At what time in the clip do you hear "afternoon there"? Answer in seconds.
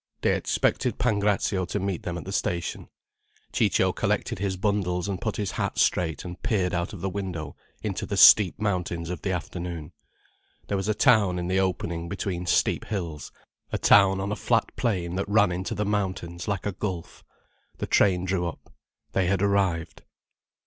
9.31-10.75